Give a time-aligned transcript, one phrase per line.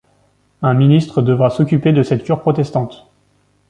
[0.63, 3.11] Un ministre devra s'occuper de cette cure protestante.